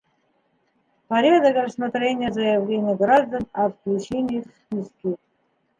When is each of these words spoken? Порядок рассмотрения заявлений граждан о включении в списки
Порядок 1.07 1.59
рассмотрения 1.63 2.31
заявлений 2.33 2.95
граждан 2.95 3.45
о 3.53 3.69
включении 3.69 4.41
в 4.41 4.49
списки 4.83 5.15